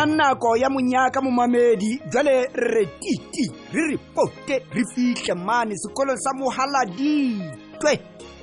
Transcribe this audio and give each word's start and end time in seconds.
yona 0.00 0.16
nako 0.16 0.56
ya 0.56 0.70
monyaka 0.70 1.20
momamedi 1.20 2.02
jwale 2.12 2.46
re 2.54 2.86
titi 2.86 3.52
re 3.72 3.86
ripote 3.90 4.56
re 4.74 4.84
fitlhe 4.94 5.34
mane 5.34 5.74
sekolong 5.82 6.16
sa 6.24 6.30
mohaladitwe 6.38 7.92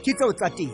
ke 0.03 0.11
tseo 0.17 0.31
tsa 0.37 0.47
teng 0.49 0.71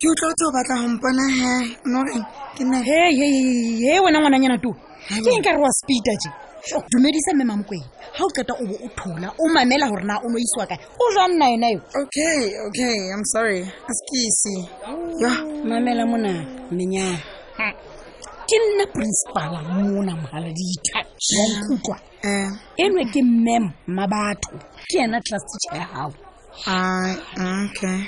ke 0.00 0.06
utlotse 0.06 0.42
o 0.48 0.52
batla 0.54 0.74
go 1.00 1.10
he 2.82 2.96
noreng 3.92 3.98
wena 4.04 4.18
ngwananyana 4.22 4.56
tu 4.64 4.70
ke 5.24 5.30
eng 5.34 5.42
ka 5.46 5.50
re 5.54 5.58
wa 5.58 5.70
speeder 5.80 6.16
je 6.22 6.30
dumedisa 6.90 7.30
mme 7.34 7.44
mamokweng 7.50 7.84
ga 8.14 8.22
o 8.22 8.24
qeta 8.36 8.52
o 8.54 8.62
bo 8.68 8.74
o 8.86 8.88
thola 8.98 9.28
o 9.42 9.44
mamela 9.54 9.86
gore 9.90 10.04
na 10.08 10.14
o 10.22 10.26
no 10.30 10.36
isiwa 10.44 10.64
kae 10.70 10.78
o 11.02 11.04
jang 11.14 11.34
nna 11.36 11.46
ena 11.54 11.68
eo 11.74 11.80
okay 12.02 12.40
okay 12.68 12.96
i'm 13.14 13.24
sorry 13.34 13.60
a 15.26 15.28
mamela 15.68 16.04
mona 16.10 16.30
menyana 16.76 17.18
ke 18.48 18.56
nna 18.64 18.84
principala 18.96 19.58
mona 19.74 20.12
mohala 20.22 20.48
dita 20.58 20.98
nkutlwa 21.58 21.98
eh. 22.22 22.50
enwe 22.86 23.02
ke 23.12 23.20
mmem 23.26 23.64
mabatho 23.96 24.52
ke 24.88 24.94
yena 25.00 25.18
class 25.26 25.42
teacher 25.50 25.74
ya 25.82 25.86
gago 25.92 26.18
ah, 26.66 27.14
okay 27.66 27.98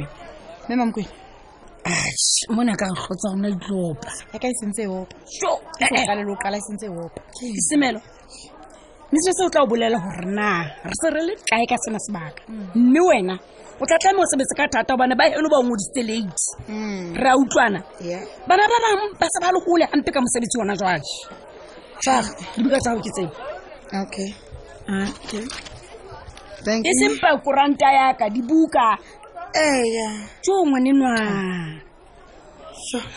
mme 0.66 0.72
mamkwe 0.80 1.04
mona 2.56 2.72
ka 2.80 2.86
nkgotsa 2.90 3.28
gona 3.32 3.48
ditloopa 3.54 4.10
aka 4.34 4.46
esentse 4.52 4.82
opaaleleoqala 4.88 6.56
esentse 6.62 6.86
opa 7.02 7.20
e 7.44 7.60
semelo 7.68 8.00
e 8.00 8.02
e 9.12 9.14
mistress 9.14 9.40
o 9.44 9.50
tla 9.52 9.62
o 9.62 9.66
bolela 9.70 9.98
gore 10.00 10.26
na 10.38 10.48
re 10.84 10.94
se 11.00 11.08
re 11.14 11.22
le 11.28 11.34
kae 11.50 11.66
ka 11.70 11.76
sena 11.84 11.98
sebaka 12.06 12.40
mm. 12.48 12.70
mme 12.74 13.00
wena 13.08 13.34
o 13.80 13.86
tla 13.86 13.98
tlame 14.02 14.20
o 14.24 14.26
sebetse 14.32 14.54
ka 14.56 14.64
thata 14.72 14.92
gobane 14.96 15.14
ba 15.14 15.24
eno 15.28 15.48
ba 15.52 15.58
ongodisitse 15.60 16.02
late 16.08 16.44
mm. 16.68 17.14
re 17.20 17.28
a 17.30 17.36
utlwana 17.36 17.80
bana 18.48 18.64
ba 18.72 18.76
bang 18.84 19.04
ba 19.20 19.26
se 19.30 19.38
ba 19.44 19.52
le 19.52 19.60
gole 19.66 19.84
gampe 19.92 20.10
ka 20.10 20.20
mosebetsi 20.20 20.56
ona 20.60 20.74
jwae 20.76 21.00
fa 22.04 22.16
dibuka 22.56 22.78
tsa 22.80 22.90
go 22.96 23.00
ke 23.04 23.10
tsena 23.12 23.32
okay 24.02 24.30
e 26.66 26.92
sempa 26.94 27.34
koranta 27.42 27.90
yaka 27.90 28.30
dibuka 28.30 28.94
tso 30.42 30.54
ngwanenwa 30.66 31.14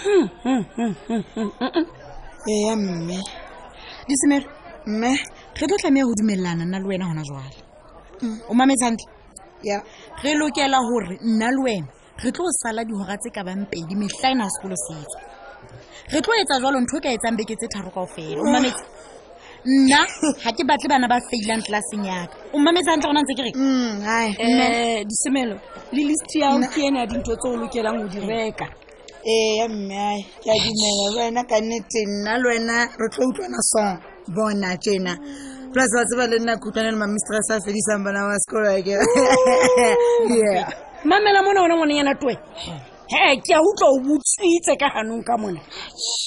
hmm, 0.03 0.27
hmm, 0.43 0.63
hmm, 1.07 1.85
ea 2.47 2.75
mme 2.75 3.19
disemere 4.07 4.45
mme 4.87 5.11
ge 5.55 5.65
tlo 5.67 5.77
tlameya 5.81 6.05
go 6.07 6.13
dumelelana 6.19 6.63
nna 6.65 6.79
le 6.81 6.87
wena 6.89 7.05
gona 7.05 7.23
jale 7.27 7.51
o 8.49 8.53
mametshantle 8.53 9.05
ya 9.69 9.77
re 10.23 10.33
lokela 10.33 10.79
gore 10.89 11.19
nna 11.21 11.47
le 11.53 11.59
wena 11.65 11.87
re 12.23 12.29
tlo 12.31 12.49
sala 12.61 12.81
digora 12.83 13.15
tse 13.21 13.29
ka 13.35 13.41
bang 13.47 13.63
pedi 13.71 13.93
metlhaena 13.95 14.43
ya 14.45 14.49
sekolo 14.55 14.75
setso 14.85 15.19
re 16.11 16.19
tlo 16.23 16.33
etsa 16.41 16.59
jalo 16.63 16.79
ntho 16.81 16.95
o 16.95 16.97
e 16.97 17.01
ka 17.05 17.09
etsang 17.15 17.37
beke 17.37 17.55
tse 17.55 17.67
tharo 17.73 17.89
kao 17.95 18.07
fela 18.15 18.41
o 18.41 18.45
mametse 18.53 18.83
nna 19.65 19.99
ga 20.43 20.49
ke 20.55 20.63
batle 20.63 20.87
bana 20.89 21.07
ba 21.09 21.19
failang 21.29 21.61
tlelaseng 21.65 22.03
yaka 22.05 22.35
o 22.53 22.59
mmametse 22.59 22.87
gantle 22.89 23.07
gona 23.09 23.19
ntse 23.23 23.33
ke 23.37 23.41
rem 23.43 23.53
mm, 23.55 24.37
eh, 24.39 24.99
disemelo 25.05 25.55
le 25.91 26.03
list 26.07 26.31
yao 26.35 26.55
ke 26.71 26.79
ene 26.87 26.99
ya 26.99 27.05
dintho 27.05 27.35
tse 27.35 27.47
o 27.49 27.57
lokelang 27.57 27.97
go 27.99 28.07
di 28.07 28.19
reka 28.19 28.67
ee 29.25 29.67
mme 29.67 29.93
a 29.93 30.23
ke 30.43 30.49
a 30.51 30.55
dumela 30.55 31.05
lwena 31.13 31.41
ka 31.43 31.59
nnete 31.59 31.99
nna 32.07 32.37
le 32.37 32.47
wena 32.49 32.87
re 32.99 33.07
tlo 33.11 33.23
utlwana 33.27 33.59
song 33.71 33.97
bona 34.35 34.77
tjena 34.79 35.13
plus 35.73 35.91
ba 35.95 36.05
tseba 36.07 36.27
le 36.27 36.39
nna 36.39 36.57
kutlwane 36.57 36.91
le 36.91 36.97
mamistress 36.97 37.47
a 37.51 37.57
fedisang 37.65 37.99
bana 38.03 38.25
wa 38.27 38.39
sekoloke 38.39 38.95
mamela 41.03 41.43
mona 41.43 41.61
ona 41.63 41.75
ngwanenyana 41.75 42.15
toe 42.15 42.35
he 43.11 43.35
ke 43.43 43.51
a 43.53 43.59
utlwa 43.59 43.89
o 43.91 43.99
butswitse 43.99 44.71
ka 44.79 44.87
ganong 44.95 45.23
ka 45.23 45.35
mona 45.37 45.59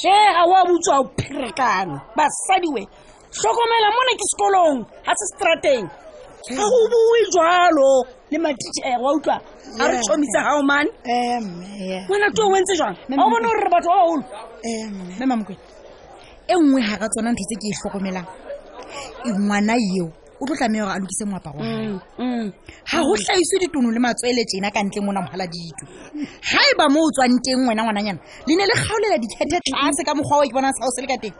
he 0.04 0.16
ga 0.36 0.44
o 0.44 0.52
a 0.52 0.62
butswa 0.68 1.00
o 1.00 1.04
pherekane 1.16 1.96
basadiwe 2.14 2.86
tlhokomela 3.34 3.88
mona 3.96 4.12
ke 4.20 4.24
sekolong 4.32 4.76
ga 5.06 5.12
se 5.20 5.24
strateng 5.34 5.84
ga 6.56 6.64
go 6.70 6.80
bue 6.92 7.20
jalo 7.34 7.92
le 8.30 8.38
matitšhere 8.44 8.98
wa 9.02 9.10
utlwa 9.16 9.36
a 9.80 9.82
re 9.90 9.96
tšhomitse 10.02 10.38
gaomane 10.46 10.90
ngwana 12.04 12.26
eh, 12.28 12.34
to 12.36 12.42
o 12.52 12.56
ntse 12.60 12.74
jang 12.80 12.96
ga 13.08 13.22
o 13.24 13.30
bone 13.32 13.46
gore 13.48 13.60
re 13.64 13.70
batho 13.74 13.88
ba 13.90 13.96
baolo 13.96 14.22
eh, 14.70 14.84
mme 15.16 15.24
mamokwe 15.30 15.54
e 16.46 16.54
nngwe 16.60 16.80
ga 16.86 17.00
ka 17.00 17.06
tsona 17.12 17.30
ntho 17.32 17.44
tse 17.48 17.56
ke 17.60 17.66
e 17.72 17.74
tlhokomelang 17.80 18.28
e 19.24 19.30
ngwana 19.42 19.74
eo 19.96 20.06
o 20.42 20.46
tlo 20.46 20.56
tlameya 20.58 20.84
gore 20.84 20.94
a 20.96 20.98
lokise 20.98 21.24
moaparo 21.32 21.58
wa 21.58 21.64
ga 21.64 21.98
mm, 22.18 22.18
mm. 22.18 22.52
go 23.02 23.16
tlaise 23.16 23.58
ditono 23.62 23.90
le 23.94 23.98
matswele 23.98 24.44
tsena 24.44 24.70
ka 24.74 24.82
ntle 24.82 25.00
mona 25.06 25.20
mogala 25.22 25.46
ditu 25.46 25.86
ga 26.16 26.58
e 26.58 26.72
ba 26.76 26.88
mo 26.90 26.98
o 27.06 27.10
tswang 27.14 27.38
teng 27.46 27.62
ngwena 27.62 27.82
ngwananyana 27.86 28.20
le 28.48 28.54
ne 28.58 28.64
le 28.66 28.74
kgaolela 28.74 29.16
dikgethe 29.22 29.58
tlase 29.70 30.02
ka 30.04 30.12
mokgwa 30.18 30.38
wa 30.38 30.44
ke 30.46 30.52
bonang 30.52 30.74
sa 30.74 30.86
o 30.86 30.90
se 30.90 31.00
le 31.02 31.06
ka 31.06 31.16
teng 31.22 31.34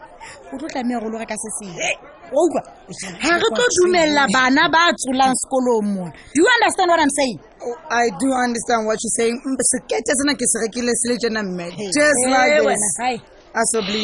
o 0.53 0.57
tlo 0.57 0.67
tlameya 0.71 0.99
gore 1.03 1.11
loreka 1.11 1.35
se 1.35 1.49
sele 1.59 1.75
eh, 1.83 1.97
outlwa 2.31 2.61
ga 2.63 3.35
re 3.35 3.47
tlo 3.51 3.65
dumelela 3.83 4.23
bana 4.31 4.63
ba 4.71 4.81
tsolang 4.95 5.35
sekolong 5.35 5.83
mona 5.91 6.11
do 6.31 6.39
you 6.39 6.47
understand 6.55 6.87
what 6.87 7.03
i'm 7.03 7.13
saying 7.19 7.39
oh, 7.67 7.75
i 7.91 8.07
do 8.23 8.27
understand 8.31 8.87
what 8.87 8.95
you're 9.03 9.17
saying 9.19 9.35
sekete 9.67 10.15
sena 10.15 10.31
ke 10.39 10.47
se 10.47 10.57
rekile 10.63 10.95
se 10.95 11.11
le 11.11 11.15
jena 11.19 11.43
mme 11.43 11.67
just 11.91 12.23
like 12.23 12.55
this 12.63 13.19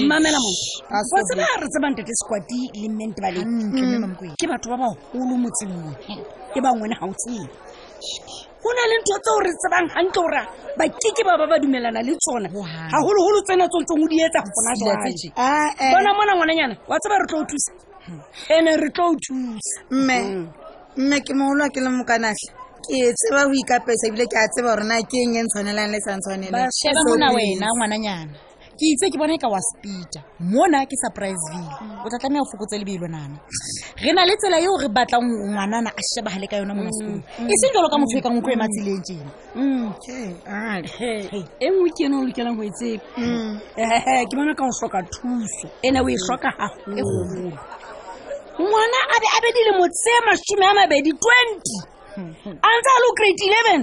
mamelamoatseba 0.08 1.46
re 1.60 1.68
tsebantete 1.68 2.12
sekwati 2.16 2.70
le 2.74 2.90
mente 2.94 3.22
ba 3.22 3.32
lemamko 3.32 4.26
mm, 4.30 4.36
ke 4.38 4.46
batho 4.48 4.70
ba 4.70 4.78
bagolo 4.78 5.36
motsengwe 5.38 5.94
ke 6.54 6.60
bangwene 6.62 6.94
ga 6.94 7.06
o 7.10 7.14
tsee 7.18 7.46
go 8.62 8.70
na 8.74 8.84
le 8.86 8.96
ntho 9.02 9.16
tseo 9.18 9.40
re 9.42 9.52
tsebang 9.58 9.88
gantle 9.90 10.22
gore 10.22 10.42
bakeke 10.78 11.22
ba 11.26 11.34
ba 11.34 11.46
ba 11.50 11.58
dumelana 11.58 12.02
le 12.06 12.14
tsona 12.22 12.48
gagologolo 12.94 13.42
tsena 13.42 13.66
tsontseng 13.66 14.06
o 14.06 14.08
di 14.10 14.18
etsa 14.22 14.40
go 14.40 14.52
gona 14.54 15.10
jaebona 15.18 16.14
mona 16.14 16.34
ngwanenyana 16.38 16.74
wa 16.88 16.98
tseba 17.02 17.16
re 17.18 17.26
tlo 17.26 17.38
o 17.42 17.46
thusa 17.50 17.72
ande 18.54 18.70
hmm. 18.72 18.82
re 18.86 18.90
tlo 18.94 19.04
o 19.10 19.16
thusa 19.18 19.82
mme 19.90 20.18
hmm. 20.22 20.48
mme 21.02 21.18
ke 21.26 21.34
moolo 21.34 21.66
ke 21.74 21.80
le 21.82 21.90
mokanatlhe 21.90 22.54
ke 22.86 23.14
tseba 23.18 23.42
go 23.50 23.54
ikapesa 23.58 24.04
ebile 24.14 24.26
ke 24.30 24.38
a 24.38 24.46
tseba 24.46 24.70
gorena 24.78 25.02
ke 25.10 25.18
eng 25.26 25.36
e 25.42 25.42
ntshwanelang 25.42 25.90
le 25.90 26.00
sa 26.06 26.12
ntshwanelengsheba 26.22 27.02
mona 27.10 27.34
wena 27.34 27.66
ngwananyana 27.74 28.49
ke 28.80 28.88
itse 28.96 29.06
ke 29.12 29.18
bona 29.20 29.36
e 29.36 29.40
ka 29.44 29.50
wa 29.52 29.60
speeder 29.76 30.24
mona 30.40 30.88
ke 30.88 30.96
surprise 31.04 31.36
surpriseville 31.36 32.00
o 32.04 32.08
tla 32.10 32.20
tlameya 32.24 32.46
fokotse 32.48 32.76
lebelo 32.80 33.08
nana 33.12 33.36
re 34.04 34.12
na 34.16 34.24
le 34.26 34.34
tsela 34.40 34.58
eo 34.64 34.80
re 34.80 34.88
batlang 34.96 35.28
ngwanana 35.52 35.90
a 36.00 36.02
shebagale 36.10 36.48
ka 36.48 36.56
yona 36.64 36.74
mona 36.74 36.88
mm, 36.88 36.96
sekolo 36.96 37.20
mm. 37.44 37.52
e 37.52 37.54
seng 37.60 37.72
jalo 37.76 37.88
ka 37.92 37.98
motho 38.00 38.18
e 38.18 38.24
ka 38.24 38.30
ngwe 38.32 38.54
e 38.56 38.60
matsileng 38.62 39.02
tjena 39.06 39.32
mm. 39.56 39.92
e 40.48 41.68
nngwe 41.68 41.90
ke 41.96 42.02
eno 42.08 42.16
o 42.24 42.24
lokelang 42.24 42.56
go 42.58 42.64
etse 42.72 42.88
ke 44.30 44.34
bona 44.40 44.56
ka 44.56 44.64
go 44.64 44.72
tlhoka 44.80 45.00
thuso 45.14 45.68
ene 45.84 46.00
o 46.00 46.08
e 46.16 46.18
tlhoka 46.24 46.50
gagoe 46.58 47.00
e 47.00 47.02
gogolo 47.04 47.60
ngwana 48.64 49.00
a 49.14 49.16
be 49.22 49.28
a 49.36 49.38
be 49.44 49.50
dilemo 49.60 49.86
tse 49.92 50.14
masome 50.26 50.66
a 50.72 50.74
mabedi 50.80 51.12
twenty 51.26 51.78
hmm, 52.16 52.32
hmm. 52.44 52.58
a 52.64 52.68
ntse 52.80 52.90
a 52.96 53.00
le 53.04 53.08
o 53.08 53.14
grade 53.20 53.44
eleven 53.50 53.82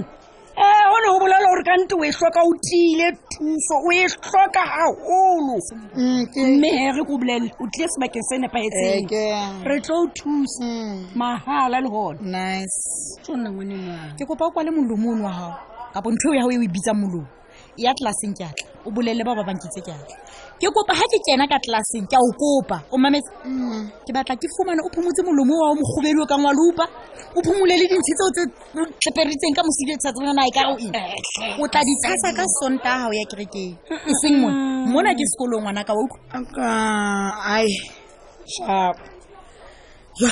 Eh, 0.57 0.85
one 0.89 1.03
go 1.11 1.19
bolela 1.21 1.37
gore 1.51 1.63
kante 1.69 1.93
o 1.95 2.03
e 2.03 2.09
tlhoka 2.11 2.41
o 2.41 2.51
tiile 2.65 3.07
thuso 3.31 3.75
o 3.77 3.89
e 3.93 4.03
tlhoka 4.09 4.57
gagolo 4.57 5.55
mm, 5.99 6.21
mme 6.49 6.69
ge 6.73 6.91
re 6.97 7.03
ko 7.09 7.13
bolele 7.21 7.47
o 7.61 7.65
tlile 7.73 7.87
sebakeng 7.93 8.25
se 8.29 8.35
nepaetseng 8.41 9.11
re 9.69 9.75
tlo 9.85 9.95
o 10.03 10.07
thusa 10.17 10.65
mm. 10.65 11.13
mahala 11.21 11.77
le 11.83 11.89
gone 11.93 12.65
ke 14.17 14.23
kopa 14.29 14.43
o 14.49 14.51
kwa 14.53 14.63
le 14.65 14.71
molomono 14.73 15.21
wa 15.29 15.33
gago 15.37 15.59
kapo 15.93 16.07
ntho 16.13 16.27
eo 16.31 16.35
ya 16.37 16.43
go 16.47 16.51
e 16.51 16.57
o 16.57 16.63
e 16.65 16.73
bitsa 16.73 16.91
molomo 16.97 17.27
ya 17.77 17.93
tlelaseng 17.93 18.33
ke 18.33 18.41
atla 18.43 18.65
o 18.85 18.89
bolelele 18.89 19.21
bao 19.23 19.37
ba 19.37 19.45
bang 19.45 19.59
ke 19.61 19.69
ke 19.69 19.79
atla 19.93 20.17
ke 20.57 20.67
kopa 20.73 20.93
ga 20.97 21.05
ke 21.05 21.17
kena 21.21 21.45
ka 21.45 21.57
tlelaseng 21.61 22.09
ke 22.09 22.17
a 22.17 22.19
o 22.19 22.29
kopa 22.33 22.77
o 22.89 22.95
mametse 22.97 23.29
mm. 23.45 23.85
ke 24.05 24.09
batla 24.11 24.33
ke 24.33 24.45
fumane 24.57 24.81
o 24.81 24.89
phomotse 24.89 25.21
molomo 25.21 25.53
wa 25.61 25.67
o 25.71 25.75
mokgobedio 25.77 26.25
ka 26.25 26.35
ngwalupa 26.41 26.85
o 27.37 27.39
phomole 27.45 27.73
le 27.77 27.85
dintshi 27.85 28.11
tseo 28.17 28.27
tse 28.33 28.43
tleperitseng 29.01 29.53
ka 29.53 29.61
mosidetsa 29.61 30.09
tsona 30.09 30.43
e 30.49 30.51
ka 30.57 30.61
o 30.73 30.73
eng 30.81 30.97
o 31.61 31.65
tla 31.69 31.81
di 31.85 31.93
ka 32.33 32.43
sonta 32.59 32.91
hao 33.05 33.11
ya 33.13 33.23
kerekeng 33.29 33.73
e 33.93 34.11
seng 34.21 34.33
mona 34.41 34.57
mona 34.93 35.09
ke 35.13 35.23
sekolong 35.37 35.61
ngwana 35.63 35.81
ka 35.87 35.93
wa 35.93 36.09
ai 37.53 37.69
sharp 38.57 38.97
yo 40.17 40.29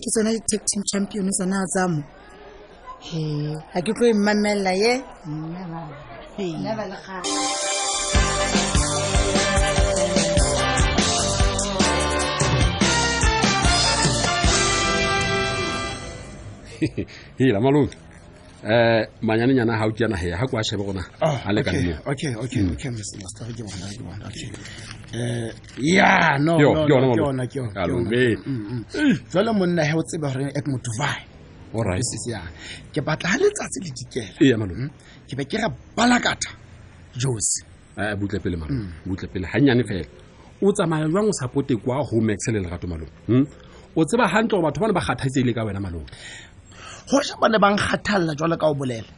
ke 0.00 0.08
tsona 0.10 0.32
di-tag 0.32 0.60
team 0.64 0.82
champion 0.90 1.28
tsona 1.28 1.58
tsamo 1.68 2.00
e 3.12 3.20
ga 3.72 3.78
ke 3.84 3.92
tlo 3.92 4.06
e 4.08 4.14
mmamella 4.16 4.72
ye 4.72 4.92
pays. 6.36 6.56
hila 17.38 17.60
malong 17.64 17.88
eh 18.68 19.08
manyane 19.26 19.52
nyana 19.54 19.78
ha 19.78 19.84
o 19.88 19.92
tsena 19.96 20.16
he 20.22 20.28
ha 20.38 20.44
kwa 20.50 20.60
shebe 20.68 20.82
gona 20.88 21.00
a 21.22 21.50
le 21.54 21.60
ka 21.66 21.72
nne 21.72 21.92
ah, 21.96 22.10
okay 22.12 22.32
okay 22.44 22.60
hmm. 22.60 22.74
okay 22.76 22.90
mr 22.96 23.16
master 23.24 23.46
ke 23.56 23.62
bona 23.66 23.86
ke 23.92 24.00
bona 24.06 24.24
okay 24.28 24.50
eh 25.16 25.50
ya 25.80 26.36
no 26.46 26.52
no 26.60 26.84
ke 27.18 27.22
ona 27.30 27.44
ke 27.52 27.56
ona 27.64 27.80
alo 27.84 27.96
me 28.10 28.22
tsala 29.30 29.50
monna 29.58 29.82
he 29.88 29.94
o 29.98 30.02
tsebe 30.08 30.26
hore 30.28 30.46
ek 30.58 30.66
motho 30.68 30.92
all 31.74 31.86
right 31.90 32.06
ke 32.92 33.00
batla 33.06 33.26
ha 33.32 33.36
letsatsi 33.40 33.78
le 33.84 33.90
dikela 33.98 34.36
e 34.42 34.44
ya 34.52 34.56
malong 34.60 34.82
hmm? 34.84 35.13
ke 35.28 35.34
be 35.38 35.44
ke 35.44 35.56
ra 35.56 35.68
balakata 35.96 36.50
jose 37.24 37.64
butle 38.20 38.38
pele 38.44 38.56
mara 38.60 38.72
mm. 38.72 38.84
e 39.00 39.08
butle 39.08 39.28
pele 39.32 39.46
gannyane 39.52 39.84
fela 39.88 40.04
o 40.62 40.70
tsamaya 40.72 41.06
jwang 41.08 41.28
o 41.28 41.32
supporte 41.32 41.74
kwa 41.80 42.04
homex 42.10 42.48
le 42.52 42.60
lerato 42.60 42.86
malone 42.86 43.10
hm? 43.28 43.44
o 43.96 44.00
tseba 44.04 44.26
gantle 44.32 44.60
gore 44.60 44.68
batho 44.68 44.80
ba 44.80 44.88
ne 44.88 44.92
ba 44.94 45.00
kgathaitseile 45.02 45.52
ka 45.56 45.64
wena 45.64 45.80
malone 45.80 46.06
goja 47.08 47.34
bane 47.40 47.52
ne 47.52 47.58
ba 47.62 47.68
nkgathalela 47.72 48.32
jwale 48.38 48.56
ka 48.60 48.66
o 48.68 48.74
bolela 48.76 49.08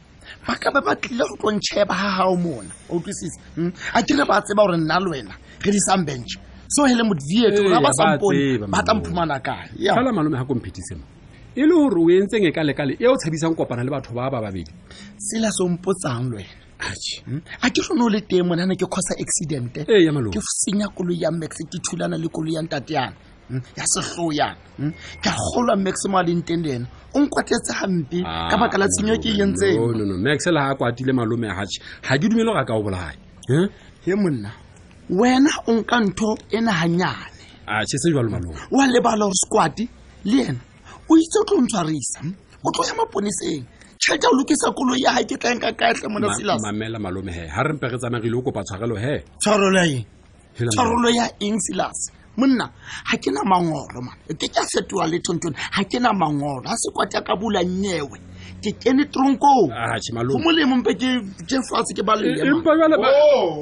ba 0.47 0.55
ka 0.55 0.71
ba 0.71 0.79
batlile 0.81 1.23
go 1.27 1.35
tlo 1.35 1.49
ntšheba 1.59 1.93
ga 1.93 2.23
mona 2.39 2.71
o 2.89 2.95
utlwisisa 2.95 3.39
hm? 3.59 3.71
a 3.93 3.99
kere 4.03 4.23
ba 4.23 4.39
tseba 4.41 4.61
gore 4.63 4.77
nna 4.79 4.99
le 5.03 5.09
wena 5.11 5.35
re 5.59 5.69
di 5.71 5.79
sang 5.79 6.05
bench 6.07 6.39
so 6.71 6.87
hele 6.87 7.03
modietse 7.03 7.59
ba 7.67 7.83
ba 7.83 8.79
tla 8.87 8.93
mphumana 8.95 9.39
kae 9.43 9.75
fela 9.75 10.11
malome 10.15 10.37
ga 10.39 10.45
komphethise 10.47 10.95
e 11.59 11.65
le 11.65 11.73
gore 11.73 11.97
o 11.97 12.09
e 12.13 12.21
ntseng 12.21 12.45
e 12.45 12.51
ka 12.53 12.61
lekale 12.61 12.93
e 13.01 13.05
o 13.09 13.15
tshabisang 13.17 13.55
kopana 13.57 13.81
le 13.83 13.89
batho 13.89 14.13
ba 14.13 14.29
ba 14.29 14.41
babedi 14.45 14.69
sela 15.17 15.49
sompotsang 15.49 16.29
mpotsang 16.29 16.29
lwe 16.29 16.45
a 16.77 16.93
hmm? 17.25 17.41
ke 17.73 17.81
rone 17.81 18.01
o 18.05 18.09
le 18.13 18.19
teng 18.21 18.45
monane 18.45 18.75
ke 18.77 18.85
kgosa 18.85 19.17
accidente 19.17 19.81
ee, 19.89 20.05
ke 20.05 20.37
senya 20.39 20.85
kolo 20.93 21.09
ya 21.17 21.31
max 21.33 21.57
ke 21.57 21.79
thulana 21.81 22.13
le 22.17 22.27
kolo 22.29 22.51
ya 22.53 22.61
ntateyana 22.61 23.13
hmm? 23.49 23.61
ya 23.73 23.85
setlhoo 23.89 24.29
yana 24.37 24.53
hmm? 24.77 24.91
ke 25.17 25.29
a 25.33 25.33
golwa 25.33 25.73
max 25.81 26.05
mo 26.05 26.17
a 26.17 26.23
leng 26.29 26.45
teng 26.45 26.61
le 26.61 26.69
ena 26.77 26.85
o 27.15 27.19
nkwatetse 27.25 27.73
gampe 27.73 28.21
ka 28.21 28.53
ah, 28.53 28.57
baka 28.61 28.77
la 28.77 28.85
tshenyo 28.87 29.17
ke 29.17 29.33
e 29.33 29.41
entseng 29.41 29.81
max 30.21 30.45
le 30.45 30.61
ga 30.61 30.69
a 30.69 30.77
kwatile 30.77 31.09
malome 31.13 31.49
hatche 31.49 31.81
ga 32.05 32.21
ke 32.21 32.29
dumele 32.29 32.53
go 32.53 32.61
ka 32.61 32.73
o 32.77 32.83
bolae 32.85 33.17
he 34.05 34.13
monna 34.13 34.53
wena 35.09 35.49
o 35.65 35.73
nka 35.81 35.97
ntho 36.05 36.37
e 36.53 36.61
naganyane 36.61 37.41
a 37.65 37.81
tshese 37.81 38.13
jalo 38.13 38.29
malome 38.29 38.53
wa 38.69 38.85
lebala 38.85 39.25
gore 39.25 39.33
sekwati 39.41 39.89
le 40.29 40.41
ena 40.53 40.61
o 41.09 41.17
itse 41.17 41.39
o 41.39 41.43
tlo 41.45 41.57
ntshwarisa 41.61 42.19
o 42.65 42.71
tlo 42.71 42.83
ya 42.87 42.93
maponiseng 42.95 43.63
tšhelete 43.99 44.27
o 44.27 44.33
lokisa 44.35 44.71
kolo 44.75 44.93
ya 44.99 45.13
ga 45.15 45.23
ke 45.23 45.35
tlaeng 45.37 45.59
ka 45.61 45.71
kaetlhe 45.71 46.07
mona 46.11 46.33
silasmamela 46.35 46.99
malome 46.99 47.31
he 47.31 47.47
ga 47.47 47.63
re 47.63 47.73
mpe 47.73 47.87
re 47.87 47.97
tsamagile 47.97 48.35
o 48.35 48.41
kopa 48.41 48.61
tshwarelo 48.67 48.95
he 48.99 49.23
tshwarelo 49.39 49.71
ya 49.77 49.83
eng 49.87 50.03
tshwarelo 50.73 51.09
ya 51.17 51.25
eng 51.39 51.59
silas 51.63 52.11
monna 52.35 52.67
ga 53.07 53.15
ke 53.23 53.31
na 53.31 53.41
mangolo 53.47 54.03
mana 54.03 54.19
ke 54.27 54.47
ke 54.51 54.59
a 54.59 54.63
fetoa 54.67 55.07
le 55.07 55.19
thontone 55.23 55.55
ga 55.55 55.83
ke 55.87 55.97
na 55.99 56.11
mangolo 56.11 56.61
ga 56.61 56.75
se 56.75 56.91
kwate 56.91 57.17
a 57.17 57.23
ka 57.23 57.35
bula 57.39 57.63
nnyewe 57.63 58.19
ke 58.59 58.75
kene 58.75 59.07
tronkoo 59.07 59.71
molemo 60.43 60.75
mpe 60.83 60.91
ke 60.99 61.55
fatshe 61.71 61.95
ke 61.95 62.03
baleeoka 62.03 62.99
oh, 63.07 63.55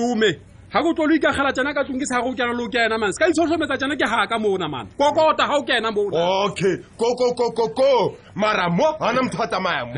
ga 0.68 0.82
ko 0.82 0.92
tlo 0.94 1.06
lo 1.08 1.16
ikagela 1.16 1.54
tsena 1.54 1.72
ka 1.74 1.84
tlong 1.86 2.00
ke 2.02 2.06
sa 2.12 2.20
go 2.22 2.34
kena 2.34 2.52
le 2.58 2.64
o 2.64 2.68
ke 2.68 2.76
ena 2.78 2.98
mane 2.98 3.14
ka 3.16 3.26
itshoshometsa 3.32 3.78
tsena 3.78 3.96
ke 3.96 4.04
ga 4.06 4.26
ka 4.28 4.38
mona 4.40 4.68
mane 4.68 4.90
kokota 5.00 5.46
ga 5.48 5.56
o 5.58 5.64
ke 5.64 5.78
ena 5.80 5.92
mona 5.92 6.18
okay 6.46 6.76
kokokokoko 7.00 8.18
mara 8.36 8.68
mo 8.70 8.92
ga 9.00 9.14
motho 9.24 9.38
a 9.44 9.48
tsamayang 9.48 9.94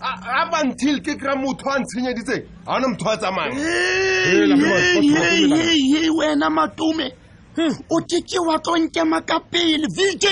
up 0.00 0.52
ke 1.04 1.12
kry-a 1.20 1.36
motho 1.36 1.68
a 1.70 1.78
ntshenyeditseng 1.80 2.42
ga 2.64 2.78
motho 2.80 3.10
a 3.12 3.16
tsamayang 3.16 3.60
wena 6.18 6.48
matume 6.50 7.12
hm. 7.56 7.70
o 7.92 7.96
keke 8.08 8.40
wa 8.48 8.56
tlonkema 8.58 9.20
ka 9.22 9.38
pele 9.40 9.84
vj 9.94 10.24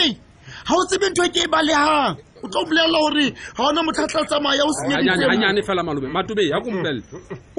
ga 0.64 0.72
o 0.74 0.84
tsebe 0.90 1.10
ntho 1.12 1.22
e 1.24 1.28
ke 1.28 1.40
e 1.44 1.48
balehang 1.48 2.25
o 2.46 2.48
tlo 2.50 2.60
mpolelela 2.62 2.98
gore 3.00 3.26
ga 3.56 3.62
ona 3.70 3.82
motho 3.82 4.02
a 4.02 4.06
tla 4.12 4.20
tsamaya 4.28 4.62
o 4.64 4.72
senyeditseganyane 4.78 5.62
fela 5.68 5.82
malome 5.82 6.08
matobee 6.16 6.48
ya 6.52 6.58
ko 6.64 6.68
mpolelela 6.70 7.02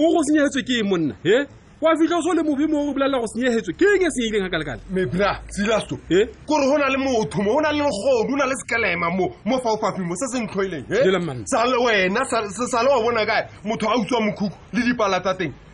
o 0.03 0.05
go 0.13 0.19
senyegetswe 0.27 0.61
ke 0.67 0.73
eng 0.81 0.89
monna 0.89 1.15
he 1.23 1.35
wa 1.81 1.91
fitlha 1.97 2.17
o 2.17 2.21
so 2.23 2.31
le 2.33 2.43
mobe 2.47 2.65
mo 2.71 2.79
go 2.87 2.91
bolelela 2.95 3.19
go 3.21 3.27
senyegetswe 3.33 3.73
ke 3.79 3.85
eng 3.93 4.05
e 4.05 4.09
senyegileng 4.15 4.45
ga 4.45 4.49
kalekale 4.55 4.79
mebra 4.89 5.39
selaso 5.49 5.95
kore 6.47 6.65
go 6.69 6.77
na 6.77 6.89
le 6.93 6.97
motho 6.97 7.43
mo 7.43 7.53
go 7.53 7.61
na 7.61 7.71
le 7.71 7.83
legodu 7.83 8.33
o 8.33 8.37
na 8.37 8.45
le 8.45 8.55
sekelema 8.63 9.09
mo 9.11 9.31
mo 9.45 9.59
faofafing 9.59 10.07
mo 10.07 10.15
se 10.15 10.27
se 10.33 10.39
ntlhoileng 10.45 10.85
sale 11.45 11.75
wena 11.85 12.23
sa 12.71 12.83
le 12.83 12.89
wa 12.89 13.01
bona 13.03 13.25
kae 13.25 13.41
motho 13.65 13.89
a 13.89 13.95
utswa 13.97 14.21
mokhukhu 14.21 14.55
le 14.73 14.81
dipala 14.85 15.19
tsa 15.19 15.33
teng 15.33 15.53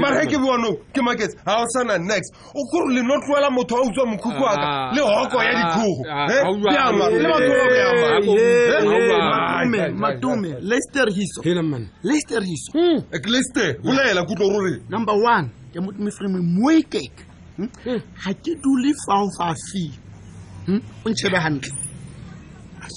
mara 0.00 0.22
ge 0.24 0.28
ke 0.36 0.40
boano 0.42 0.70
ke 0.94 1.02
markets 1.02 1.36
ga 1.44 1.56
o 1.60 1.64
sana 1.74 1.98
next 1.98 2.34
o 2.54 2.64
kore 2.70 2.94
lenotlo 2.94 3.36
ela 3.36 3.50
motho 3.50 3.76
a 3.76 3.80
utswa 3.80 4.06
mokhukhu 4.06 4.44
aka 4.48 4.62
ah, 4.62 4.92
le 4.94 5.00
hoko 5.02 5.42
ya 5.42 5.52
ah, 5.52 5.56
dikgogo 6.28 6.70
lester 10.60 11.08
hmm. 14.48 14.80
ke 15.72 15.80
motumefreme 15.80 16.38
moekeke 16.40 17.22
ga 17.22 17.22
hm? 17.56 17.66
hmm. 17.84 18.00
ke 18.44 18.54
dule 18.64 18.92
faofafi 19.06 19.86
hm? 20.66 20.80
o 21.04 21.08
ntšhebe 21.08 21.36
gantle 21.38 21.72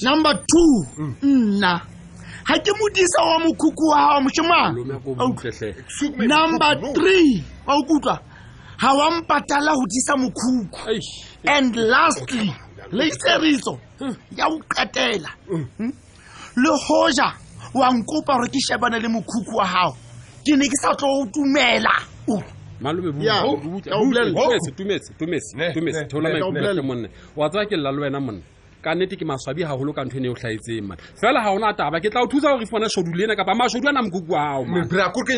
number 0.04 0.36
two 0.46 0.84
hmm. 0.98 1.14
nna 1.24 1.74
mm 1.76 1.82
ga 2.48 2.54
ke 2.64 2.72
modisa 2.80 3.22
wa 3.26 3.38
mokhukhu 3.44 3.84
wa 3.88 3.98
gawa 3.98 4.22
moshemane 4.22 4.86
number 6.28 6.94
three 6.94 7.44
wa 7.66 7.74
o 7.76 7.84
kutlwa 7.84 8.20
ga 8.82 8.92
wa 8.94 9.12
mpatala 9.18 9.74
go 9.76 9.86
disa 9.90 10.14
mokhukhu 10.18 10.78
and 11.48 11.76
lastly 11.76 12.54
leiseriso 12.92 13.80
hmm. 14.00 14.16
ya 14.38 14.46
o 14.48 14.60
qetela 14.60 15.30
hmm. 15.48 15.66
Hmm? 15.78 15.92
le 16.56 16.70
goja 16.88 17.34
wa 17.74 17.90
nkopa 17.92 18.38
gore 18.38 18.50
ke 18.54 18.60
shebane 18.62 19.00
le 19.02 19.08
mokhukhu 19.10 19.58
wa 19.58 19.66
gago 19.68 19.98
ke 20.46 20.54
ne 20.56 20.66
ke 20.70 20.76
sa 20.78 20.94
tlo 20.96 21.22
o 21.22 21.26
tumela 21.26 22.02
malome 22.82 23.30
tumetse 24.76 25.14
tumetse 25.18 25.72
tumetse 25.74 26.04
theola 26.10 26.82
monne 26.86 27.10
wa 27.36 27.50
tsaya 27.50 27.66
ke 27.66 27.76
lla 27.78 27.90
le 27.92 28.02
wena 28.02 28.20
monne 28.22 28.42
ka 28.86 28.94
nnete 28.96 29.16
ke 29.18 29.26
maswabi 29.26 29.64
haholo 29.66 29.94
ka 29.98 30.04
ntho 30.06 30.18
ene 30.22 30.30
o 30.30 30.36
hlahetseng 30.38 30.86
mane 30.86 31.02
fela 31.18 31.42
ha 31.42 31.50
hona 31.50 31.74
taba 31.74 31.98
ke 32.00 32.10
tla 32.14 32.22
o 32.22 32.28
thusa 32.30 32.54
gore 32.54 32.66
fumane 32.70 32.88
shodu 32.94 33.18
lena 33.18 33.36
kapa 33.36 33.56
mashodu 33.58 33.90
ana 33.90 34.04
mokuku 34.06 34.32
wa 34.34 34.40
hao 34.46 34.62
mebra 34.66 35.10
ko 35.10 35.24
ke 35.26 35.34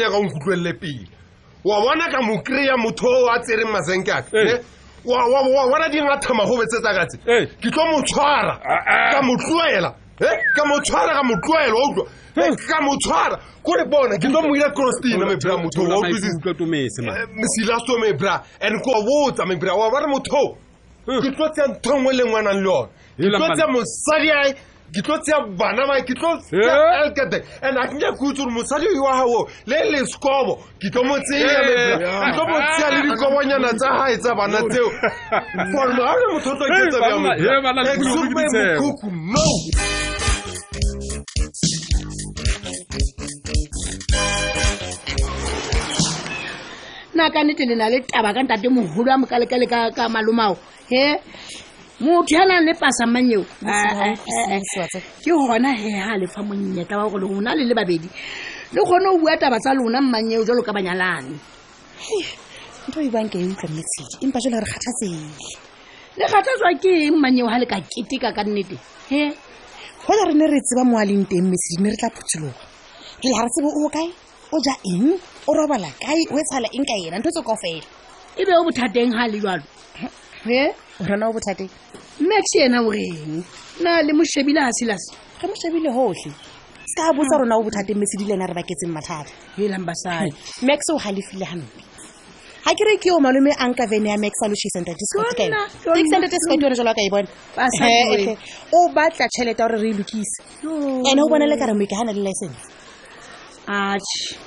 pele 0.46 1.00
wa 1.64 1.76
bona 1.80 2.12
ka 2.12 2.20
mokry 2.28 2.68
a 2.70 2.76
motho 2.76 3.08
o 3.08 3.32
a 3.32 3.40
tsereng 3.40 3.72
masenke 3.72 4.12
ake 4.14 4.30
ee. 4.36 4.60
wa 5.06 5.68
bona 5.72 5.88
dingathama 5.88 6.44
go 6.44 6.60
betsetsa 6.60 6.92
katse 6.94 7.16
ee. 7.28 7.46
ke 7.64 7.72
tlo 7.72 7.84
mo 7.88 8.02
tshwara 8.04 8.54
ka 9.16 9.22
mo 9.24 9.34
ka 9.40 10.66
mo 10.68 10.80
ka 10.84 11.24
mo 11.24 11.36
outlwa 11.72 12.06
ee. 12.36 12.52
ka 12.68 12.82
mo 12.82 12.98
kore 13.64 13.84
bona 13.88 14.20
ke 14.20 14.28
tlo 14.28 14.44
moira 14.44 14.72
crostina 14.76 15.24
eh, 15.24 15.30
mebra 15.32 15.56
motho 15.56 15.88
mesila 16.68 18.44
and 18.60 18.76
ko 18.84 18.92
botsa 19.08 19.46
mebra 19.48 19.72
wa 19.72 19.88
bona 19.90 20.08
motho 20.08 20.67
ke 21.08 21.30
tlo 21.36 21.48
tseya 21.50 21.68
ntho 21.68 22.00
nngwe 22.00 22.14
le 22.14 22.24
ngwanang 22.26 22.60
le 22.64 22.68
one 22.70 22.90
ke 23.16 23.32
tlo 23.38 23.48
tseya 23.56 23.68
mosadi 23.72 24.30
ae 24.32 24.50
ke 24.92 25.02
tlo 25.04 25.16
tseya 25.24 25.38
bana 25.60 25.84
bae 25.88 26.02
ke 26.04 26.14
tlo 26.20 26.32
tseya 26.44 26.68
eh? 26.68 27.02
elkete 27.04 27.40
and 27.64 27.78
a 27.80 27.88
ke 27.88 27.96
nyake 27.96 28.20
utse 28.28 28.44
gore 28.44 28.52
mosadi 28.52 28.92
wa 29.00 29.16
gao 29.24 29.48
le 29.72 29.78
leskobo 29.92 30.54
ke 30.84 30.92
tlo 30.92 31.04
mo 31.08 31.16
tseya 31.24 31.48
eh? 31.48 31.96
ke 32.04 32.30
tlo 32.36 32.44
mo 32.52 32.58
ah, 32.60 32.68
tseya 32.76 32.88
le 32.92 33.00
ah, 33.00 33.00
ah. 33.00 33.06
dikobonyana 33.08 33.72
tsa 33.80 33.90
gae 33.96 34.18
tsa 34.20 34.36
bana 34.36 34.60
tseo 34.68 34.90
gore 35.72 35.94
ga 35.96 36.12
ole 36.12 36.26
motho 36.36 36.50
o 36.52 36.56
tlo 36.60 36.66
ketsebeaexupe 36.76 38.44
eh, 38.44 38.58
mokuku 38.68 39.08
no 39.16 39.46
na 47.16 47.32
ka 47.32 47.40
nnete 47.44 47.64
le 47.66 47.76
na 47.80 47.88
le 47.90 48.04
taba 48.04 48.34
ka 48.36 48.44
ntate 48.44 48.68
mogolo 48.70 49.10
a 49.14 49.18
mokalekale 49.18 49.66
ka 49.96 50.10
malomao 50.10 50.60
he 50.90 51.20
motho 52.00 52.36
ya 52.38 52.46
nang 52.48 52.64
le 52.64 52.72
pasa 52.80 53.04
mangeo 53.06 53.42
eh, 53.60 54.16
eh, 54.16 54.62
eh, 54.80 55.04
ke 55.24 55.32
gona 55.36 55.76
he 55.76 55.92
ga 56.00 56.16
lefa 56.16 56.40
monyeta 56.44 56.96
wa 56.96 57.10
gore 57.12 57.26
ona 57.28 57.52
le 57.56 57.66
le 57.68 57.76
babedi 57.76 58.08
le 58.72 58.80
kgone 58.82 59.08
o 59.12 59.18
bua 59.20 59.36
taba 59.36 59.58
tsa 59.60 59.74
lona 59.76 60.00
mmangeo 60.02 60.46
jalo 60.48 60.64
ka 60.64 60.72
banyalane 60.72 61.36
nto 62.88 63.00
ebanke 63.04 63.36
ntlwa 63.36 63.68
e 63.68 63.74
metsedi 63.76 64.14
empa 64.24 64.40
jalo 64.40 64.58
re 64.64 64.68
kgathatsele 64.70 65.20
le 66.18 66.26
kgathatswa 66.30 66.70
ke 66.80 67.12
mmanyeo 67.12 67.48
ga 67.52 67.60
le 67.60 67.66
ka 67.66 67.78
keteka 67.92 68.32
ka 68.32 68.44
nnete 68.48 68.78
he 69.12 69.28
gona 70.08 70.24
re 70.30 70.34
ne 70.40 70.46
re 70.48 70.60
tseba 70.64 70.88
mo 70.88 70.96
a 70.98 71.04
leng 71.04 71.28
teng 71.28 71.52
metsedi 71.52 71.84
ne 71.84 71.90
re 71.92 71.98
tla 72.00 72.10
phuthologa 72.16 72.62
ele 73.26 73.34
ga 73.36 73.44
re 73.44 73.50
tsebe 73.52 73.68
o 73.76 73.90
kae 73.92 74.10
o 74.56 74.58
ja 74.64 74.74
eng 74.94 75.12
o 75.52 75.52
robala 75.52 75.92
kae 76.00 76.24
o 76.32 76.36
e 76.40 76.44
tshala 76.48 76.68
eng 76.72 76.86
ka 76.88 76.96
ena 77.04 77.20
ntho 77.20 77.30
tse 77.36 77.42
ko 77.44 77.52
fela 77.60 77.86
e 78.40 78.42
be 78.48 78.54
o 78.56 78.64
bothateng 78.64 79.12
ga 79.12 79.28
le 79.28 79.40
jalo 79.44 79.66
ge 80.52 80.64
orana 81.04 81.26
o 81.30 81.34
bothate 81.36 81.66
max 82.32 82.46
yena 82.60 82.80
boreng 82.84 83.44
na 83.84 83.92
le 84.08 84.12
moshebile 84.20 84.62
ga 84.66 84.72
selas 84.80 85.04
ge 85.40 85.46
moshebile 85.52 85.90
gotlhe 85.98 86.32
seka 86.92 87.10
botsa 87.18 87.36
rona 87.42 87.56
o 87.60 87.64
bothate 87.68 87.92
mesedi 88.02 88.26
le 88.30 88.34
ena 88.38 88.48
re 88.50 88.54
baketseng 88.60 88.94
mathata 88.98 89.32
elang 89.66 89.86
basadi 89.90 90.32
max 90.70 90.80
o 90.94 90.98
galefile 91.04 91.46
gampe 91.46 91.82
ga 92.68 92.72
ke 92.78 92.84
re 92.88 92.96
ke 93.04 93.10
o 93.16 93.20
malome 93.26 93.52
a 93.64 93.66
nka 93.72 93.86
vene 93.92 94.10
ya 94.14 94.18
max 94.24 94.34
a 94.44 94.48
loshisentatisentatiscot 94.52 95.40
yone 96.52 96.76
jalo 96.80 96.92
ka 96.98 97.04
e 97.08 97.10
bone 97.14 97.30
o 98.78 98.80
batla 98.98 99.26
tšhelete 99.34 99.62
gore 99.64 99.78
re 99.84 99.90
e 99.92 99.96
lokise 100.00 100.38
ande 101.12 101.22
o 101.24 101.28
bona 101.32 101.46
le 101.52 101.56
ka 101.60 101.66
re 101.70 101.74
moke 101.76 101.94
ga 101.98 102.04
na 102.08 102.14
le 102.18 102.22
license 102.28 102.62
ache 103.76 104.47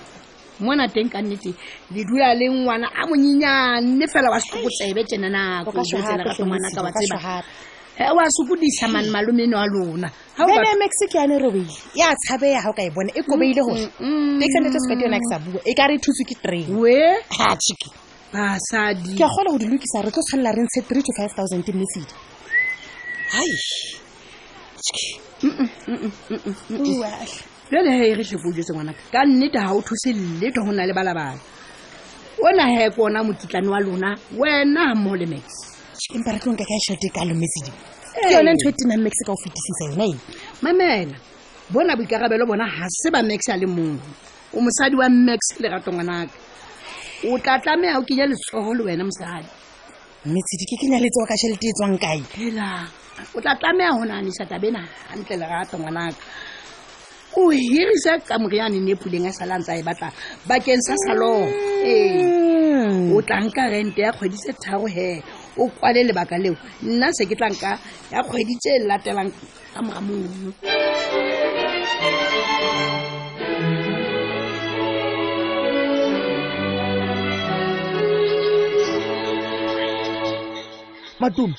mona 0.61 0.85
teng 0.88 1.09
ka 1.09 1.21
nnete 1.23 1.52
le 1.97 2.02
dula 2.05 2.35
le 2.35 2.47
ngwana 2.52 2.87
a 2.93 3.02
monyenyane 3.09 4.05
fela 4.12 4.31
wa 4.31 4.38
sokotsebe 4.40 5.00
tsena 5.09 5.29
nakoaaka 5.29 6.83
batsebaa 6.85 7.43
wa 8.17 8.25
sokodisa 8.37 8.88
mane 8.88 9.11
malomeno 9.11 9.57
a 9.59 9.67
lona 9.73 10.09
ene 10.37 10.75
mexicane 10.83 11.35
roile 11.43 11.73
ya 11.95 12.09
tshabe 12.21 12.49
ya 12.55 12.61
gao 12.64 12.73
ka 12.76 12.83
e 12.83 12.90
bone 12.95 13.11
e 13.19 13.23
kobeile 13.23 13.61
gore 13.67 13.87
mm, 13.88 13.90
mm, 14.00 14.09
mm. 14.37 14.43
exanete 14.47 14.79
sekate 14.85 15.02
yona 15.05 15.19
ke 15.21 15.25
sa 15.33 15.38
bua 15.38 15.61
e 15.64 15.73
ka 15.75 15.85
re 15.88 15.97
thuse 15.99 16.25
ke 16.29 16.35
trainke 16.43 17.05
basadi 18.33 19.14
ke 19.17 19.25
kgole 19.26 19.50
go 19.50 19.59
di 19.59 19.67
lokisa 19.69 19.99
re 20.05 20.11
tlo 20.12 20.23
tshwanela 20.23 20.52
re 20.55 20.62
ntshe 20.64 20.81
three 20.87 21.02
to 21.02 21.12
five 21.17 21.33
thousand 21.37 21.64
e 21.69 21.73
mesedi 21.73 22.14
hai 23.33 23.49
jale 27.71 27.87
ge 27.99 28.07
e 28.11 28.15
re 28.19 28.25
tlhefojetse 28.27 28.73
ngwanaka 28.75 29.00
ka 29.12 29.21
nnete 29.27 29.59
ga 29.62 29.71
o 29.77 29.81
thuse 29.87 30.09
lletho 30.41 30.61
go 30.67 30.73
na 30.75 30.85
le 30.89 30.93
balabala 30.99 31.39
ona 32.43 32.65
ge 32.75 32.87
ke 32.91 32.99
ona 32.99 33.21
motsitlane 33.23 33.69
wa 33.71 33.79
lona 33.85 34.11
wena 34.39 34.95
mo 34.95 35.15
le 35.15 35.27
max 35.31 35.47
empare 36.15 36.39
tlo 36.43 36.50
nka 36.53 36.65
ka 36.67 36.77
shelte 36.87 37.07
ka 37.15 37.23
lometsedi 37.31 37.71
ke 38.19 38.29
yone 38.35 38.50
ntho 38.55 38.69
e 38.69 38.73
tenang 38.75 39.03
max 39.07 39.15
ka 39.23 39.31
go 39.31 39.37
fetisisa 39.43 39.83
yona 39.91 40.05
e 40.11 40.15
mamela 40.62 41.17
bona 41.71 41.93
boikarabelo 41.95 42.45
bona 42.50 42.67
ga 42.67 42.87
se 42.91 43.09
ba 43.11 43.23
max 43.23 43.41
a 43.49 43.57
le 43.57 43.67
mongwe 43.71 44.09
o 44.55 44.59
mosadi 44.61 44.97
wa 44.99 45.07
max 45.09 45.41
lerato 45.62 45.91
ngwanaka 45.95 46.35
o 47.31 47.39
tla 47.39 47.55
tlameya 47.62 47.99
o 48.03 48.03
kenya 48.03 48.27
letsogo 48.27 48.75
le 48.75 48.83
wena 48.83 49.07
mosadi 49.07 49.47
metsedi 50.27 50.65
ke 50.67 50.75
kenya 50.83 50.99
letsego 50.99 51.27
ka 51.31 51.37
shelete 51.39 51.67
e 51.71 51.73
tswang 51.79 51.99
kae 52.03 52.19
ela 52.35 52.83
o 53.31 53.39
tla 53.41 53.55
tlameya 53.55 53.95
go 53.95 54.05
naanisa 54.05 54.43
tabena 54.50 54.83
gantle 55.07 55.37
lerato 55.39 55.79
ngwanaka 55.79 56.19
o 57.37 57.50
hirisa 57.52 58.18
kamoriane 58.28 58.78
nepuleng 58.82 59.26
a 59.26 59.32
salang 59.38 59.62
tsa 59.64 59.72
e 59.78 59.82
batlang 59.87 60.12
bakeng 60.49 60.82
sa 60.88 60.94
salon 61.06 61.46
ee 61.87 62.25
mm. 62.26 63.14
o 63.14 63.22
tlanka 63.26 63.64
rente 63.75 64.00
ya 64.06 64.10
kgwedi 64.12 64.37
tse 64.40 64.52
tharo 64.62 64.87
he 64.94 65.08
o 65.60 65.68
kwale 65.78 66.00
lebaka 66.08 66.37
leo 66.42 66.54
nna 66.88 67.08
se 67.16 67.22
ke 67.30 67.34
tlanka 67.40 67.70
ya 68.12 68.18
kgwedi 68.26 68.54
tse 68.62 68.72
latelang 68.88 69.30
ka 69.75 69.78
mora 69.82 70.00
mono 70.02 70.50
matumi 81.20 81.58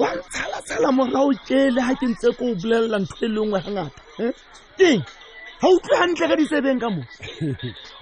wa 0.00 0.08
ntshalatshela 0.16 0.88
morao 0.98 1.28
tjele 1.48 1.80
ha 1.86 1.92
ke 1.98 2.06
ntse 2.12 2.28
ko 2.36 2.42
o 2.52 2.54
bolelela 2.60 2.98
ntho 3.02 3.16
e 3.24 3.28
lengwe 3.34 3.60
hangata 3.66 4.05
eng 4.18 5.02
ga 5.62 5.68
utlwe 5.68 5.92
gantle 5.98 6.26
ka 6.28 6.36
disebeng 6.36 6.80
ka 6.80 6.88
moo 6.92 7.04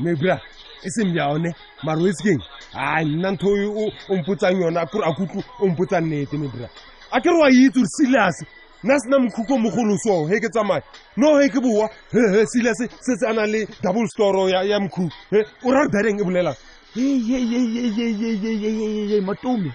mebra 0.02 0.36
e 0.82 0.88
seng 0.90 1.14
yaone 1.16 1.50
maroese 1.84 2.20
keng 2.26 2.42
a 2.74 3.00
nna 3.04 3.28
ntho 3.34 3.48
o 3.50 3.88
mpotsang 4.18 4.58
yone 4.60 4.78
a 4.80 4.86
kore 4.86 5.04
a 5.06 5.12
kutlwe 5.16 5.42
o 5.62 5.66
mpotsang 5.66 6.06
nete 6.08 6.36
mebra 6.38 6.66
a 7.10 7.20
kere 7.20 7.38
wa 7.38 7.48
itse 7.50 7.68
gore 7.78 7.86
selas 7.98 8.36
nna 8.84 8.98
sena 9.00 9.18
mokhuko 9.18 9.58
mogolo 9.58 9.96
soo 10.04 10.26
ge 10.28 10.40
ke 10.40 10.48
tsamaya 10.48 10.82
no 11.16 11.38
ge 11.40 11.48
ke 11.48 11.60
boa 11.60 11.88
hehe 12.12 12.46
selas 12.46 12.78
setse 13.06 13.24
a 13.28 13.32
na 13.32 13.46
le 13.46 13.64
double 13.82 14.06
storo 14.06 14.48
ya 14.50 14.80
mokhuko 14.80 15.14
e 15.32 15.44
o 15.64 15.72
ra 15.72 15.88
bereng 15.92 16.20
e 16.20 16.24
bolelang 16.24 16.56
ee 16.96 19.20
matome 19.20 19.72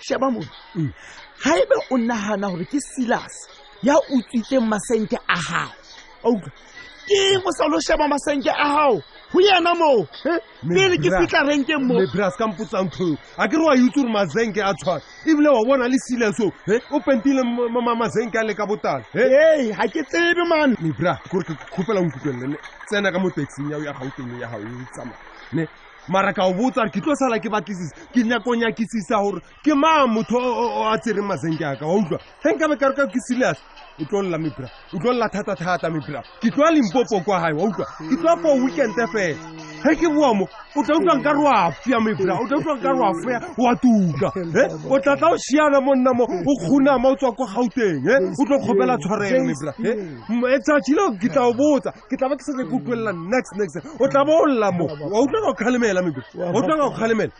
sheba 0.00 0.30
mone 0.30 0.48
ga 1.44 1.54
e 1.56 1.64
be 1.68 1.74
o 1.90 1.96
nagana 1.98 2.50
gore 2.50 2.64
ke 2.64 2.78
selas 2.80 3.32
ya 3.82 3.96
utswitse 4.12 4.58
masente 4.60 5.16
a 5.28 5.36
gago 5.36 5.79
outlwa 6.24 6.50
ke 7.08 7.20
go 7.42 7.50
sa 7.50 7.66
lo 7.66 7.80
sheba 7.80 8.06
masenke 8.08 8.50
a 8.50 8.64
gago 8.70 9.02
go 9.32 9.40
yena 9.44 9.72
moo 9.78 10.06
pele 10.68 10.96
ke 11.04 11.10
fitla 11.14 11.40
renkeng 11.48 11.86
mo 11.88 11.96
mebras 11.98 12.36
ka 12.38 12.46
mputsang 12.52 12.90
thoo 12.96 13.16
a 13.38 13.48
ke 13.48 13.56
re 13.56 13.64
wa 13.64 13.74
itse 13.74 14.00
gore 14.02 14.12
mazenke 14.16 14.62
a 14.68 14.72
tshwana 14.82 15.02
ebile 15.32 15.48
wa 15.56 15.64
bona 15.66 15.88
le 15.88 15.98
selenso 16.04 16.52
o 16.92 17.00
pentile 17.00 17.42
mazenke 17.96 18.38
a 18.38 18.44
le 18.44 18.54
ka 18.54 18.66
botala 18.66 19.04
e 19.14 19.72
ga 19.72 19.86
ke 19.88 20.06
tsebe 20.06 20.44
mane 20.48 20.76
mebra 20.80 21.16
kore 21.30 21.42
ke 21.44 21.54
kgopela 21.56 22.00
nkutlwelele 22.04 22.56
tsena 22.86 23.10
ka 23.12 23.18
mo 23.18 23.30
taxing 23.30 23.70
yao 23.70 23.82
ya 23.82 23.92
gautengo 23.92 24.38
ya 24.40 24.48
gao 24.48 24.60
e 24.60 24.86
tsamaya 24.92 25.68
mara 26.08 26.32
ka 26.32 26.46
o 26.46 26.54
botsa 26.54 26.84
re 26.84 26.90
ke 26.90 27.00
tlo 27.00 27.14
sala 27.16 27.38
ke 27.40 27.50
batlisisa 27.50 27.94
ke 28.12 28.22
nyako 28.24 28.54
nyakisisa 28.56 29.20
gore 29.20 29.40
ke 29.64 29.74
maa 29.74 30.06
motho 30.06 30.38
a 30.84 30.96
tsereng 30.98 31.26
masenke 31.28 31.64
aka 31.64 31.86
wa 31.86 31.94
utlwa 32.00 32.18
ge 32.42 32.50
nkabe 32.54 32.76
ka 32.78 32.88
re 32.88 32.94
ke 33.08 33.20
serius 33.28 33.58
o 34.00 34.04
tlo 34.04 34.22
lla 34.22 34.38
mebra 34.38 34.68
o 34.92 34.96
tlo 34.98 35.12
lla 35.12 35.28
thata-thata 35.28 35.88
mebra 35.90 36.22
ke 36.40 36.48
tlo 36.50 36.64
a 36.64 36.70
limpopo 36.72 37.20
kwa 37.24 37.40
gae 37.42 37.52
wa 37.54 37.64
utlwa 37.68 37.86
ke 37.86 38.14
tlo 38.16 38.36
for 38.42 38.54
weekend 38.64 38.94
fela 39.12 39.69
ge 39.82 39.94
ke 39.96 40.08
boa 40.14 40.34
mo 40.34 40.46
o 40.76 40.82
tla 40.82 40.96
utlwang 40.96 41.22
ka 41.22 41.32
roa 41.32 41.70
fea 41.82 42.00
mebra 42.00 42.34
o 42.40 42.46
tla 42.48 42.56
utlwang 42.58 42.80
ka 42.82 42.90
roa 42.92 43.12
fea 43.24 43.38
wa 43.58 43.74
tuka 43.82 44.32
e 44.36 44.64
o 44.94 44.98
tlatla 45.00 45.28
o 45.32 45.36
siana 45.38 45.80
mo 45.80 45.94
nna 45.94 46.12
mo 46.12 46.24
o 46.24 46.54
kgonama 46.60 47.08
o 47.08 47.16
tswa 47.16 47.32
ko 47.32 47.46
gauteng 47.54 48.04
e 48.04 48.14
o 48.38 48.46
tlo 48.46 48.58
kgopela 48.60 48.96
tshwarela 48.98 49.40
mebra 49.40 49.72
e 50.54 50.58
tsatsileo 50.60 51.10
ke 51.20 51.28
tla 51.28 51.42
o 51.48 51.52
botsa 51.52 51.92
ke 52.08 52.16
tla 52.16 52.28
ba 52.28 52.36
ke 52.36 52.42
sake 52.44 52.68
ke 52.68 52.74
utlwelela 52.74 53.12
next 53.12 53.56
next 53.56 53.76
o 53.98 54.08
tla 54.08 54.24
bo 54.24 54.42
olola 54.44 54.72
mo 54.72 54.86
wa 54.86 55.20
utlwaka 55.24 55.44
go 55.46 55.54
kgalemela 55.56 56.02
mebra 56.02 56.22
wa 56.34 56.60
utlwaka 56.60 56.82
go 56.82 56.90
kgalemela 56.90 57.32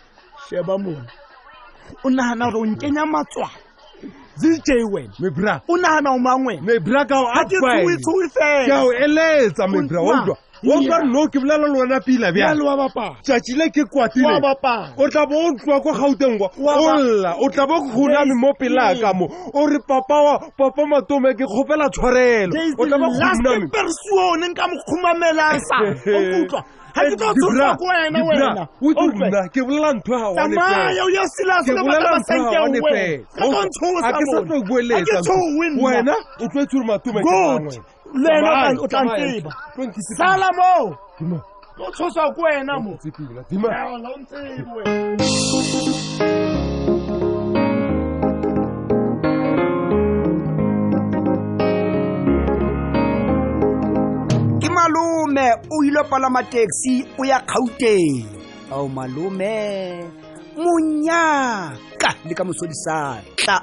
sheba 0.48 0.78
mone 0.78 1.06
o 2.04 2.10
nagana 2.10 2.50
gore 2.50 2.62
o 2.62 2.66
nkenya 2.72 3.06
matswana 3.06 3.58
dj 4.40 4.68
wena 4.92 5.12
mebra 5.20 5.60
o 5.68 5.76
nagana 5.76 6.10
o 6.12 6.18
mangwena 6.18 6.62
mebra 6.62 7.04
kao 7.04 7.26
a 7.34 7.44
ke 7.44 7.56
tsoe 7.60 7.96
tsoe 7.96 8.28
fela 8.32 8.66
ke 8.66 8.72
ao 8.72 8.92
eletsa 8.92 9.68
mebra 9.68 10.00
wa 10.02 10.14
utlwa 10.22 10.38
wonka 10.64 10.98
rinoo 10.98 11.26
ke 11.28 11.38
bolela 11.38 11.66
le 11.68 11.80
wena 11.80 12.00
pila 12.00 12.32
tsatsi 13.22 13.52
le 13.56 13.68
ke 13.70 13.84
kwatile 13.84 14.40
o 14.96 15.08
tla 15.08 15.26
bo 15.26 15.44
o 15.46 15.52
tlwa 15.56 15.80
kwa 15.80 15.92
gauteng 15.92 16.38
kwa 16.38 16.50
o 16.58 16.96
lla 17.00 17.34
o 17.40 17.48
tla 17.50 17.66
bo 17.66 17.80
gonami 17.80 18.34
mo 18.40 18.52
pela 18.58 18.94
ka 18.94 19.12
mo 19.14 19.26
o 19.54 19.66
re 19.66 19.78
papa 19.86 20.14
wa 20.14 20.38
papa 20.58 20.86
matome 20.86 21.34
ke 21.34 21.44
kgopela 21.46 21.88
tshwarelo 21.90 22.52
ke 22.52 22.58
eh, 22.60 22.76
bolela 22.76 22.98
nthoawena 35.08 36.16
o 36.40 36.48
tlwetshe 36.48 36.76
oh, 36.76 36.80
e 36.80 36.82
re 36.82 36.86
matome 36.86 37.20
lena 38.14 38.70
utantsiba 38.82 39.50
sala 40.18 40.48
mo 40.58 40.72
uthuswa 41.88 42.24
kuwena 42.34 42.78
mo 42.78 42.92
ke 54.58 54.68
malome 54.68 55.54
o 55.70 55.76
ile 55.84 56.02
palama 56.10 56.42
taxi 56.50 57.06
o 57.18 57.24
ya 57.24 57.38
kgauteng 57.46 58.26
ao 58.72 58.88
malome 58.88 60.04
monyaka 60.58 62.10
le 62.26 62.34
ka 62.34 62.44
mosodisatla 62.44 63.58